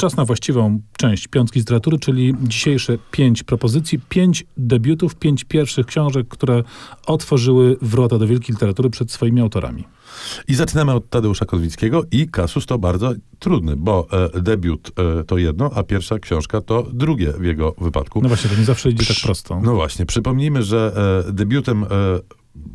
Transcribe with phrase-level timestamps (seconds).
[0.00, 6.28] Czas na właściwą część piątki literatury, czyli dzisiejsze pięć propozycji, pięć debiutów, pięć pierwszych książek,
[6.28, 6.62] które
[7.06, 9.84] otworzyły wrota do wielkiej literatury przed swoimi autorami.
[10.48, 14.90] I zaczynamy od Tadeusza Kozłowickiego i kasus to bardzo trudny, bo e, debiut
[15.20, 18.20] e, to jedno, a pierwsza książka to drugie w jego wypadku.
[18.22, 19.60] No właśnie, to nie zawsze idzie tak prosto.
[19.64, 20.92] No właśnie, przypomnijmy, że
[21.28, 21.86] e, debiutem e,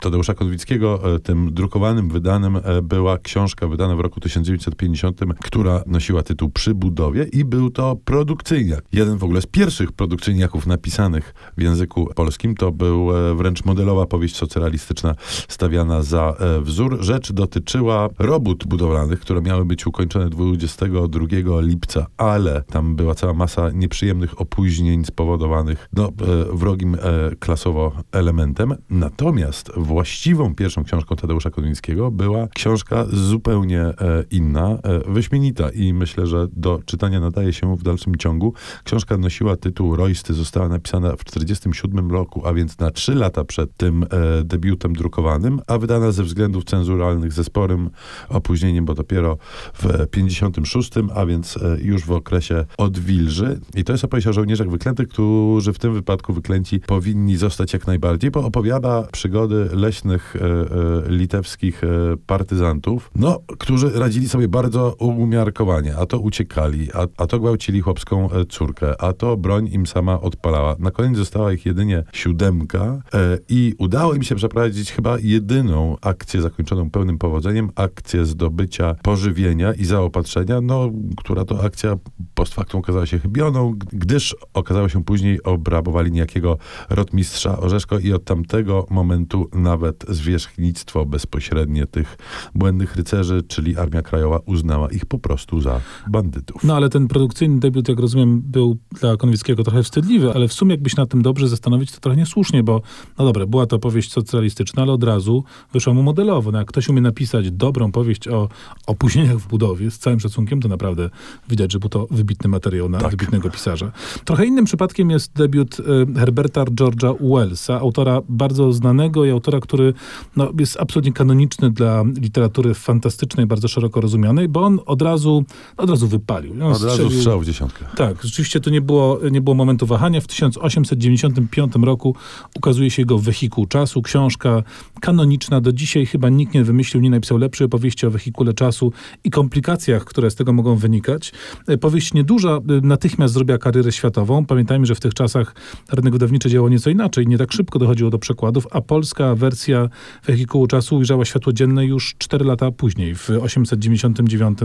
[0.00, 6.22] Tadeusza Konwickiego, e, tym drukowanym, wydanym e, była książka wydana w roku 1950, która nosiła
[6.22, 8.84] tytuł Przy budowie i był to produkcyjniak.
[8.92, 12.54] Jeden w ogóle z pierwszych produkcyjniaków napisanych w języku polskim.
[12.54, 15.14] To był e, wręcz modelowa powieść socrealistyczna
[15.48, 16.98] stawiana za wzór.
[17.00, 21.26] Rzecz dotyczyła robót budowlanych, które miały być ukończone 22
[21.60, 26.12] lipca, ale tam była cała masa nieprzyjemnych opóźnień spowodowanych no,
[26.52, 26.96] wrogim
[27.38, 28.74] klasowo elementem.
[28.90, 33.94] Natomiast Natomiast właściwą pierwszą książką Tadeusza Koduńskiego była książka zupełnie e,
[34.30, 38.54] inna, e, wyśmienita i myślę, że do czytania nadaje się w dalszym ciągu.
[38.84, 43.76] Książka nosiła tytuł Roysty, została napisana w 1947 roku, a więc na trzy lata przed
[43.76, 44.06] tym e,
[44.44, 47.90] debiutem drukowanym, a wydana ze względów cenzuralnych ze sporym
[48.28, 49.38] opóźnieniem, bo dopiero
[49.74, 53.60] w 56, a więc już w okresie odwilży.
[53.74, 57.86] I to jest opowieść o żołnierzach wyklętych, którzy w tym wypadku wyklęci powinni zostać jak
[57.86, 61.86] najbardziej, bo opowiada przygody przygody leśnych e, e, litewskich e,
[62.26, 65.96] partyzantów, no, którzy radzili sobie bardzo umiarkowanie.
[65.96, 70.76] A to uciekali, a, a to gwałcili chłopską córkę, a to broń im sama odpalała.
[70.78, 73.02] Na koniec została ich jedynie siódemka
[73.48, 79.84] i udało im się przeprowadzić chyba jedyną akcję zakończoną pełnym powodzeniem, akcję zdobycia pożywienia i
[79.84, 81.96] zaopatrzenia, no, która to akcja
[82.36, 86.58] post factum okazała się chybioną, gdyż okazało się później obrabowali niejakiego
[86.90, 92.18] rotmistrza Orzeszko i od tamtego momentu nawet zwierzchnictwo bezpośrednie tych
[92.54, 96.64] błędnych rycerzy, czyli Armia Krajowa uznała ich po prostu za bandytów.
[96.64, 100.70] No ale ten produkcyjny debiut, jak rozumiem, był dla Konwickiego trochę wstydliwy, ale w sumie
[100.70, 102.82] jakby się nad tym dobrze zastanowić, to trochę niesłusznie, bo
[103.18, 106.52] no dobra, była to powieść socjalistyczna, ale od razu wyszła mu modelowo.
[106.52, 108.48] No jak ktoś umie napisać dobrą powieść o
[108.86, 111.10] opóźnieniach w budowie, z całym szacunkiem, to naprawdę
[111.48, 113.10] widać, że był to wybitny materiał na tak.
[113.10, 113.92] wybitnego pisarza.
[114.24, 115.84] Trochę innym przypadkiem jest debiut y,
[116.18, 119.94] Herberta George'a Wellsa, autora bardzo znanego i autora, który
[120.36, 125.44] no, jest absolutnie kanoniczny dla literatury fantastycznej, bardzo szeroko rozumianej, bo on od razu,
[125.76, 126.52] od razu wypalił.
[126.52, 127.84] On od razu strzał w dziesiątkę.
[127.96, 130.20] Tak, rzeczywiście to nie było, nie było momentu wahania.
[130.20, 132.14] W 1895 roku
[132.56, 134.62] ukazuje się jego Wehikuł Czasu, książka
[135.00, 135.60] kanoniczna.
[135.60, 138.92] Do dzisiaj chyba nikt nie wymyślił, nie napisał lepszej opowieści o wehikule czasu
[139.24, 141.32] i komplikacjach, które z tego mogą wynikać.
[141.66, 144.44] E, powieść nieduża e, natychmiast zrobiła karierę światową.
[144.44, 145.54] Pamiętajmy, że w tych czasach
[145.92, 147.26] rynek wydawniczy działał nieco inaczej.
[147.26, 149.88] Nie tak szybko dochodziło do przekładów, a polska wersja
[150.26, 154.58] Wehikułu Czasu ujrzała światło dzienne już 4 lata później, w 899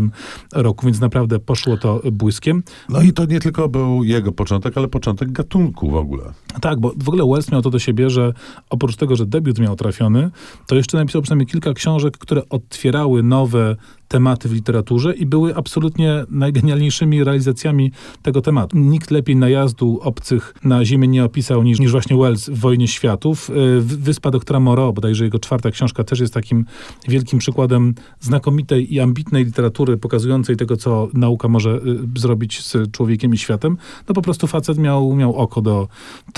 [0.54, 2.64] roku, więc naprawdę poszło to błyskiem.
[2.90, 6.24] No i to nie tylko był jego początek, ale początek gatunku w ogóle.
[6.62, 8.34] Tak, bo w ogóle Wells miał to do siebie, że
[8.70, 10.32] oprócz tego, że debiut miał trafiony,
[10.68, 13.76] to jeszcze napisał przynajmniej kilka książek, które otwierały nowe
[14.12, 17.92] tematy w literaturze i były absolutnie najgenialniejszymi realizacjami
[18.22, 18.78] tego tematu.
[18.78, 23.50] Nikt lepiej najazdu obcych na Ziemię nie opisał niż, niż właśnie Wells w Wojnie Światów.
[23.50, 26.66] Y, Wyspa doktora Moreau, bodajże jego czwarta książka też jest takim
[27.08, 31.82] wielkim przykładem znakomitej i ambitnej literatury pokazującej tego, co nauka może
[32.16, 33.78] y, zrobić z człowiekiem i światem.
[34.08, 35.88] No po prostu facet miał, miał oko do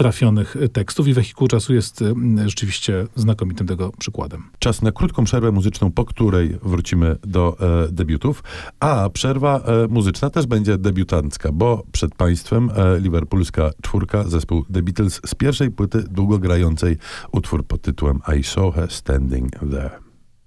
[0.03, 2.13] trafionych tekstów i Wehikuł Czasu jest y,
[2.45, 4.43] rzeczywiście znakomitym tego przykładem.
[4.59, 8.43] Czas na krótką przerwę muzyczną, po której wrócimy do e, debiutów,
[8.79, 14.81] a przerwa e, muzyczna też będzie debiutancka, bo przed państwem e, liverpoolska czwórka, zespół The
[14.81, 16.97] Beatles z pierwszej płyty długogrającej
[17.31, 20.02] utwór pod tytułem I Saw Her Standing There.